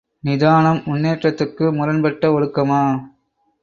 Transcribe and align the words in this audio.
நிதானம் 0.23 0.81
முன்னேற்றத்துக்கு 0.85 1.67
முரண்பட்ட 1.73 2.33
ஒழுக்கமா? 2.33 2.83